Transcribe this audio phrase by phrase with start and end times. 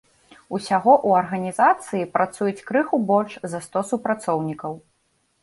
[0.55, 4.73] Усяго ў арганізацыі працуюць крыху больш за сто супрацоўнікаў.